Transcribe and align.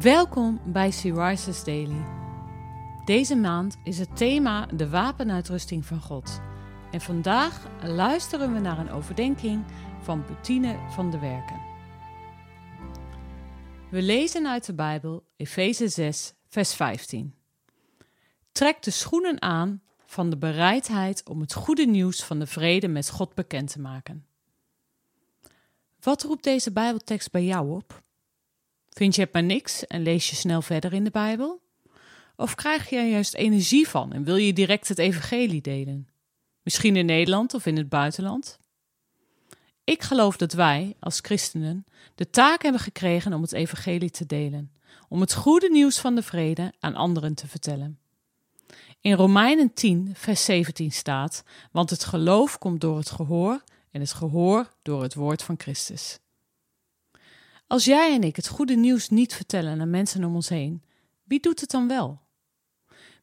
Welkom 0.00 0.60
bij 0.64 0.90
Syriza's 0.90 1.64
Daily. 1.64 2.04
Deze 3.04 3.36
maand 3.36 3.76
is 3.84 3.98
het 3.98 4.16
thema 4.16 4.66
de 4.66 4.88
wapenuitrusting 4.88 5.86
van 5.86 6.00
God. 6.00 6.40
En 6.90 7.00
vandaag 7.00 7.66
luisteren 7.82 8.52
we 8.52 8.58
naar 8.58 8.78
een 8.78 8.90
overdenking 8.90 9.64
van 10.02 10.24
Bettine 10.26 10.78
van 10.90 11.10
de 11.10 11.18
Werken. 11.18 11.60
We 13.90 14.02
lezen 14.02 14.46
uit 14.46 14.66
de 14.66 14.74
Bijbel 14.74 15.24
Efeze 15.36 15.88
6, 15.88 16.34
vers 16.48 16.74
15. 16.74 17.34
Trek 18.52 18.82
de 18.82 18.90
schoenen 18.90 19.42
aan 19.42 19.82
van 20.04 20.30
de 20.30 20.36
bereidheid 20.38 21.28
om 21.28 21.40
het 21.40 21.52
goede 21.52 21.86
nieuws 21.86 22.24
van 22.24 22.38
de 22.38 22.46
vrede 22.46 22.88
met 22.88 23.10
God 23.10 23.34
bekend 23.34 23.72
te 23.72 23.80
maken. 23.80 24.26
Wat 26.00 26.22
roept 26.22 26.44
deze 26.44 26.72
Bijbeltekst 26.72 27.30
bij 27.30 27.44
jou 27.44 27.70
op? 27.70 28.02
Vind 28.92 29.14
je 29.14 29.20
het 29.20 29.32
maar 29.32 29.42
niks 29.42 29.86
en 29.86 30.02
lees 30.02 30.30
je 30.30 30.36
snel 30.36 30.62
verder 30.62 30.92
in 30.92 31.04
de 31.04 31.10
Bijbel? 31.10 31.62
Of 32.36 32.54
krijg 32.54 32.90
je 32.90 32.96
er 32.96 33.08
juist 33.08 33.34
energie 33.34 33.88
van 33.88 34.12
en 34.12 34.24
wil 34.24 34.36
je 34.36 34.52
direct 34.52 34.88
het 34.88 34.98
evangelie 34.98 35.60
delen? 35.60 36.08
Misschien 36.62 36.96
in 36.96 37.06
Nederland 37.06 37.54
of 37.54 37.66
in 37.66 37.76
het 37.76 37.88
buitenland? 37.88 38.60
Ik 39.84 40.02
geloof 40.02 40.36
dat 40.36 40.52
wij, 40.52 40.96
als 41.00 41.18
christenen, 41.22 41.84
de 42.14 42.30
taak 42.30 42.62
hebben 42.62 42.80
gekregen 42.80 43.32
om 43.32 43.42
het 43.42 43.52
evangelie 43.52 44.10
te 44.10 44.26
delen, 44.26 44.72
om 45.08 45.20
het 45.20 45.34
goede 45.34 45.70
nieuws 45.70 45.98
van 45.98 46.14
de 46.14 46.22
vrede 46.22 46.72
aan 46.78 46.94
anderen 46.94 47.34
te 47.34 47.48
vertellen. 47.48 47.98
In 49.00 49.12
Romeinen 49.12 49.74
10, 49.74 50.10
vers 50.14 50.44
17 50.44 50.92
staat: 50.92 51.44
Want 51.70 51.90
het 51.90 52.04
geloof 52.04 52.58
komt 52.58 52.80
door 52.80 52.96
het 52.96 53.10
gehoor 53.10 53.62
en 53.90 54.00
het 54.00 54.12
gehoor 54.12 54.72
door 54.82 55.02
het 55.02 55.14
woord 55.14 55.42
van 55.42 55.54
Christus. 55.58 56.18
Als 57.72 57.84
jij 57.84 58.14
en 58.14 58.22
ik 58.22 58.36
het 58.36 58.48
goede 58.48 58.76
nieuws 58.76 59.08
niet 59.08 59.34
vertellen 59.34 59.80
aan 59.80 59.90
mensen 59.90 60.24
om 60.24 60.34
ons 60.34 60.48
heen, 60.48 60.82
wie 61.24 61.40
doet 61.40 61.60
het 61.60 61.70
dan 61.70 61.88
wel? 61.88 62.20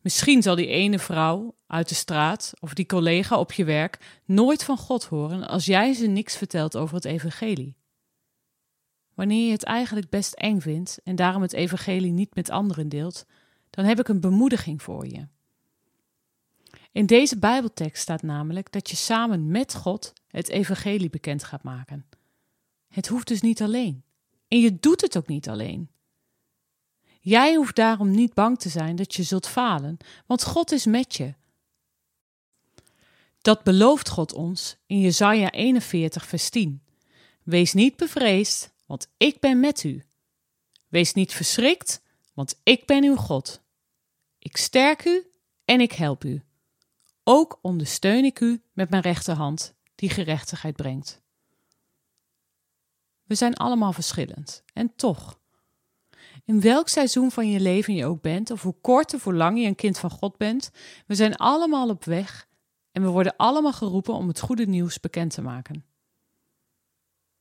Misschien 0.02 0.42
zal 0.42 0.56
die 0.56 0.68
ene 0.68 1.00
vrouw 1.00 1.56
uit 1.68 1.90
de 1.90 1.96
straat 1.96 2.54
of 2.60 2.74
die 2.74 2.86
collega 2.86 3.40
op 3.40 3.52
je 3.52 3.64
werk 3.64 4.20
nooit 4.26 4.64
van 4.64 4.78
God 4.78 5.06
horen 5.06 5.48
als 5.48 5.66
jij 5.66 5.94
ze 5.94 6.08
niks 6.08 6.38
vertelt 6.38 6.78
over 6.78 6.96
het 6.96 7.06
evangelie. 7.06 7.76
Wanneer 9.14 9.46
je 9.46 9.52
het 9.52 9.64
eigenlijk 9.64 10.10
best 10.10 10.34
eng 10.34 10.60
vindt 10.60 11.00
en 11.04 11.16
daarom 11.16 11.42
het 11.42 11.54
evangelie 11.54 12.12
niet 12.12 12.36
met 12.36 12.50
anderen 12.50 12.90
deelt, 12.90 13.26
dan 13.70 13.86
heb 13.86 14.00
ik 14.00 14.08
een 14.08 14.22
bemoediging 14.22 14.82
voor 14.82 15.08
je. 15.08 15.28
In 16.92 17.06
deze 17.06 17.40
Bijbeltekst 17.40 18.02
staat 18.02 18.22
namelijk 18.22 18.72
dat 18.72 18.90
je 18.90 18.96
samen 18.96 19.48
met 19.48 19.76
God 19.76 20.14
het 20.28 20.50
evangelie 20.50 21.10
bekend 21.10 21.44
gaat 21.44 21.64
maken. 21.64 22.06
Het 22.88 23.08
hoeft 23.08 23.28
dus 23.28 23.42
niet 23.42 23.62
alleen. 23.62 24.04
En 24.50 24.60
je 24.60 24.80
doet 24.80 25.02
het 25.02 25.18
ook 25.18 25.28
niet 25.28 25.50
alleen. 25.50 25.90
Jij 27.22 27.56
hoeft 27.56 27.76
daarom 27.76 28.12
niet 28.12 28.34
bang 28.34 28.60
te 28.60 28.70
zijn 28.70 28.96
dat 28.96 29.16
je 29.16 29.24
zult 29.24 29.48
falen, 29.48 29.98
want 30.26 30.44
God 30.44 30.72
is 30.72 30.86
met 30.86 31.16
je. 31.16 31.34
Dat 33.42 33.64
belooft 33.64 34.10
God 34.10 34.34
ons 34.34 34.78
in 34.86 35.00
Jesaja 35.00 35.52
41 35.52 36.26
vers 36.26 36.50
10. 36.50 36.84
Wees 37.44 37.74
niet 37.74 37.96
bevreesd, 37.96 38.74
want 38.86 39.08
ik 39.18 39.40
ben 39.40 39.60
met 39.60 39.84
u. 39.84 40.06
Wees 40.88 41.14
niet 41.14 41.34
verschrikt, 41.34 42.02
want 42.34 42.60
ik 42.64 42.86
ben 42.86 43.04
uw 43.04 43.16
God. 43.16 43.62
Ik 44.40 44.58
sterk 44.58 45.06
u 45.06 45.32
en 45.66 45.82
ik 45.82 45.92
help 45.92 46.24
u. 46.24 46.44
Ook 47.24 47.60
ondersteun 47.62 48.26
ik 48.26 48.40
u 48.40 48.62
met 48.74 48.90
mijn 48.90 49.02
rechterhand, 49.02 49.74
die 49.96 50.10
gerechtigheid 50.10 50.76
brengt. 50.76 51.22
We 53.30 53.36
zijn 53.36 53.56
allemaal 53.56 53.94
verschillend. 53.94 54.64
En 54.74 54.96
toch. 54.96 55.40
In 56.46 56.62
welk 56.62 56.88
seizoen 56.88 57.32
van 57.32 57.50
je 57.50 57.60
leven 57.60 57.94
je 57.94 58.06
ook 58.06 58.22
bent, 58.22 58.52
of 58.52 58.62
hoe 58.62 58.76
kort 58.82 59.14
of 59.14 59.24
hoe 59.24 59.34
lang 59.34 59.60
je 59.60 59.68
een 59.68 59.76
kind 59.76 60.00
van 60.00 60.10
God 60.10 60.38
bent, 60.38 60.72
we 61.08 61.16
zijn 61.16 61.36
allemaal 61.36 61.90
op 61.90 62.04
weg 62.04 62.48
en 62.92 63.02
we 63.02 63.08
worden 63.08 63.36
allemaal 63.36 63.74
geroepen 63.74 64.14
om 64.14 64.28
het 64.28 64.40
goede 64.40 64.66
nieuws 64.66 65.00
bekend 65.00 65.34
te 65.34 65.42
maken. 65.42 65.86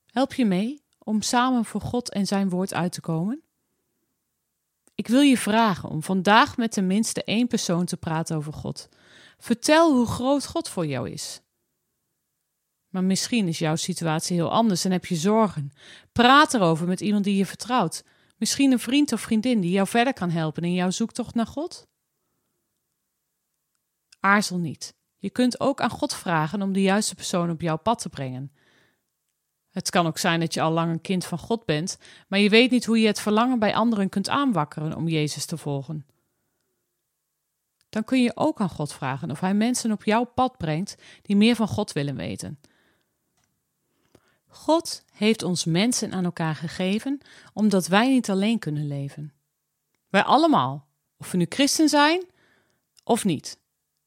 Help 0.06 0.34
je 0.34 0.44
mee 0.44 0.82
om 0.99 1.22
samen 1.22 1.65
voor 1.65 1.81
God 1.81 2.12
en 2.12 2.26
zijn 2.26 2.49
woord 2.49 2.75
uit 2.75 2.93
te 2.93 3.00
komen? 3.00 3.43
Ik 4.94 5.09
wil 5.09 5.20
je 5.20 5.38
vragen 5.38 5.88
om 5.88 6.03
vandaag 6.03 6.56
met 6.56 6.72
tenminste 6.72 7.25
één 7.25 7.47
persoon 7.47 7.84
te 7.84 7.97
praten 7.97 8.37
over 8.37 8.53
God. 8.53 8.88
Vertel 9.38 9.93
hoe 9.94 10.06
groot 10.06 10.47
God 10.47 10.69
voor 10.69 10.87
jou 10.87 11.10
is. 11.10 11.41
Maar 12.98 13.06
misschien 13.06 13.48
is 13.48 13.59
jouw 13.59 13.76
situatie 13.76 14.36
heel 14.36 14.50
anders 14.50 14.84
en 14.84 14.92
heb 14.92 15.06
je 15.06 15.16
zorgen. 15.16 15.72
Praat 16.12 16.54
erover 16.54 16.86
met 16.86 17.00
iemand 17.00 17.25
die 17.25 17.36
je 17.36 17.47
vertrouwt. 17.47 18.04
Misschien 18.36 18.72
een 18.72 18.78
vriend 18.78 19.12
of 19.12 19.20
vriendin 19.20 19.60
die 19.60 19.70
jou 19.70 19.88
verder 19.88 20.12
kan 20.12 20.31
helpen 20.31 20.62
in 20.62 20.75
jouw 20.75 20.91
zoektocht 20.91 21.34
naar 21.34 21.47
God. 21.47 21.87
Aarzel 24.20 24.58
niet. 24.58 24.94
Je 25.16 25.31
kunt 25.31 25.60
ook 25.60 25.81
aan 25.81 25.91
God 25.91 26.14
vragen 26.14 26.62
om 26.62 26.72
de 26.72 26.82
juiste 26.82 27.14
persoon 27.14 27.50
op 27.50 27.60
jouw 27.60 27.76
pad 27.76 27.98
te 27.98 28.08
brengen. 28.08 28.53
Het 29.70 29.91
kan 29.91 30.06
ook 30.06 30.19
zijn 30.19 30.41
dat 30.41 30.54
je 30.54 30.60
al 30.60 30.72
lang 30.72 30.92
een 30.92 31.00
kind 31.00 31.25
van 31.25 31.38
God 31.38 31.64
bent, 31.64 31.98
maar 32.28 32.38
je 32.38 32.48
weet 32.48 32.70
niet 32.70 32.84
hoe 32.84 33.00
je 33.00 33.06
het 33.06 33.20
verlangen 33.20 33.58
bij 33.58 33.75
anderen 33.75 34.08
kunt 34.08 34.28
aanwakkeren 34.28 34.97
om 34.97 35.08
Jezus 35.08 35.44
te 35.44 35.56
volgen. 35.56 36.06
Dan 37.88 38.04
kun 38.04 38.22
je 38.22 38.37
ook 38.37 38.60
aan 38.60 38.70
God 38.70 38.92
vragen 38.92 39.31
of 39.31 39.41
Hij 39.41 39.54
mensen 39.54 39.92
op 39.92 40.04
jouw 40.04 40.25
pad 40.25 40.56
brengt 40.56 40.94
die 41.22 41.37
meer 41.37 41.54
van 41.54 41.69
God 41.69 41.92
willen 41.92 42.16
weten. 42.16 42.58
God 44.69 45.05
heeft 45.12 45.43
ons 45.43 45.65
mensen 45.65 46.12
aan 46.12 46.25
elkaar 46.25 46.55
gegeven 46.55 47.21
omdat 47.53 47.87
wij 47.87 48.09
niet 48.09 48.31
alleen 48.31 48.59
kunnen 48.59 48.87
leven. 48.87 49.33
Wij 50.09 50.23
allemaal, 50.23 50.89
of 51.17 51.31
we 51.31 51.37
nu 51.37 51.47
christen 51.49 51.89
zijn 51.89 52.25
of 53.05 53.25
niet. 53.25 53.59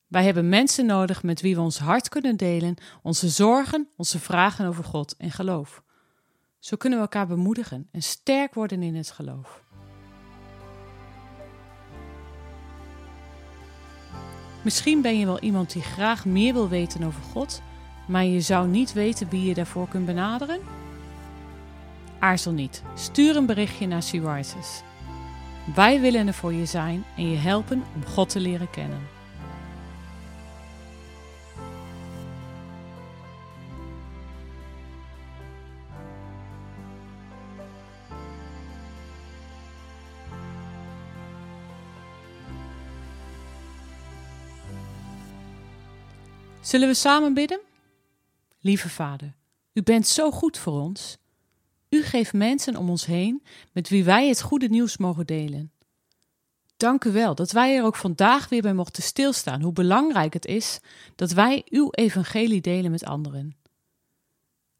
Wij 0.08 0.24
hebben 0.24 0.50
mensen 0.50 0.86
nodig 0.86 1.24
met 1.24 1.42
wie 1.42 1.56
we 1.56 1.62
ons 1.62 1.80
hart 1.80 2.10
kunnen 2.10 2.38
delen, 2.38 2.76
onze 3.02 3.30
zorgen, 3.30 3.90
onze 3.98 4.20
vragen 4.20 4.68
over 4.68 4.84
God 4.84 5.16
en 5.18 5.32
geloof. 5.32 5.84
Zo 6.60 6.78
kunnen 6.78 7.00
we 7.00 7.06
elkaar 7.06 7.28
bemoedigen 7.28 7.88
en 7.92 8.04
sterk 8.04 8.54
worden 8.54 8.84
in 8.84 8.96
het 8.96 9.12
geloof. 9.12 9.64
Misschien 14.64 15.02
ben 15.02 15.20
je 15.20 15.26
wel 15.26 15.40
iemand 15.40 15.74
die 15.74 15.82
graag 15.82 16.26
meer 16.26 16.54
wil 16.54 16.70
weten 16.70 17.04
over 17.04 17.22
God 17.22 17.62
maar 18.06 18.26
je 18.26 18.42
zou 18.42 18.68
niet 18.68 18.94
weten 18.94 19.30
wie 19.30 19.46
je 19.46 19.54
daarvoor 19.54 19.88
kunt 19.88 20.06
benaderen? 20.06 20.60
Aarzel 22.20 22.52
niet. 22.52 22.84
Stuur 22.96 23.36
een 23.36 23.46
berichtje 23.46 23.88
naar 23.88 24.04
Sea 24.04 24.42
Wij 25.76 26.02
willen 26.02 26.28
er 26.28 26.34
voor 26.34 26.54
je 26.54 26.66
zijn 26.66 27.04
en 27.18 27.32
je 27.32 27.38
helpen 27.38 27.84
om 27.96 28.06
God 28.06 28.30
te 28.30 28.40
leren 28.40 28.70
kennen. 28.70 29.00
Zullen 46.62 46.88
we 46.88 46.94
samen 46.94 47.34
bidden? 47.34 47.60
Lieve 48.64 48.90
Vader, 48.90 49.36
u 49.74 49.84
bent 49.84 50.08
zo 50.08 50.32
goed 50.32 50.58
voor 50.58 50.82
ons. 50.82 51.18
U 51.90 52.04
geeft 52.04 52.34
mensen 52.34 52.76
om 52.76 52.90
ons 52.90 53.06
heen 53.06 53.44
met 53.72 53.90
wie 53.90 54.04
wij 54.04 54.28
het 54.28 54.42
goede 54.42 54.68
nieuws 54.68 54.98
mogen 54.98 55.26
delen. 55.26 55.72
Dank 56.78 57.04
u 57.04 57.12
wel 57.12 57.36
dat 57.36 57.52
wij 57.52 57.78
er 57.78 57.84
ook 57.84 57.96
vandaag 57.96 58.50
weer 58.50 58.62
bij 58.62 58.74
mochten 58.74 59.04
stilstaan, 59.04 59.62
hoe 59.62 59.74
belangrijk 59.74 60.34
het 60.34 60.46
is 60.46 60.80
dat 61.16 61.32
wij 61.32 61.66
uw 61.70 61.88
evangelie 61.92 62.62
delen 62.62 62.92
met 62.92 63.06
anderen. 63.06 63.56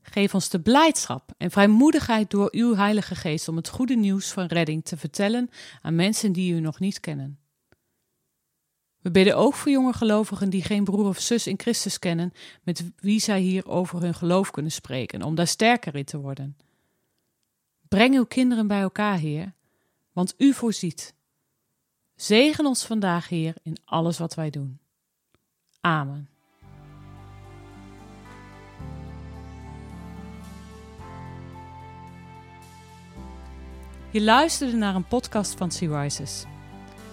Geef 0.02 0.34
ons 0.34 0.50
de 0.50 0.62
blijdschap 0.62 1.34
en 1.38 1.52
vrijmoedigheid 1.52 2.30
door 2.30 2.50
uw 2.52 2.76
Heilige 2.76 3.16
Geest 3.16 3.48
om 3.48 3.56
het 3.56 3.70
goede 3.70 3.96
nieuws 3.96 4.32
van 4.32 4.46
redding 4.46 4.86
te 4.86 4.98
vertellen 4.98 5.50
aan 5.82 5.96
mensen 5.96 6.32
die 6.32 6.54
u 6.54 6.60
nog 6.60 6.80
niet 6.80 7.00
kennen. 7.00 7.41
We 9.02 9.12
bidden 9.12 9.38
ook 9.38 9.54
voor 9.54 9.72
jonge 9.72 9.94
gelovigen 9.94 10.50
die 10.50 10.64
geen 10.64 10.84
broer 10.84 11.06
of 11.06 11.20
zus 11.20 11.48
in 11.48 11.60
Christus 11.60 12.00
kennen, 12.00 12.34
met 12.64 12.92
wie 12.96 13.20
zij 13.20 13.40
hier 13.40 13.68
over 13.68 14.02
hun 14.02 14.14
geloof 14.14 14.52
kunnen 14.52 14.72
spreken, 14.72 15.22
om 15.22 15.36
daar 15.36 15.48
sterker 15.48 15.96
in 15.96 16.06
te 16.06 16.18
worden. 16.18 16.58
Breng 17.88 18.16
uw 18.16 18.26
kinderen 18.26 18.68
bij 18.68 18.82
elkaar, 18.82 19.18
Heer, 19.18 19.54
want 20.12 20.34
u 20.38 20.54
voorziet. 20.54 21.14
Zegen 22.16 22.66
ons 22.66 22.86
vandaag, 22.86 23.30
Heer, 23.30 23.54
in 23.64 23.78
alles 23.86 24.18
wat 24.18 24.34
wij 24.34 24.50
doen. 24.50 24.80
Amen. 25.80 26.30
Je 34.12 34.22
luisterde 34.22 34.78
naar 34.78 34.96
een 34.96 35.08
podcast 35.08 35.56
van 35.58 35.72
Sea. 35.72 36.10